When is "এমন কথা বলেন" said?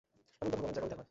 0.41-0.73